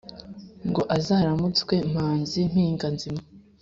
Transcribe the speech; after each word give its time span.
ngo 0.69 0.81
azaramutswe 0.97 1.75
mpanzi 1.91 2.39
mpinga 2.51 2.87
nzima 2.95 3.21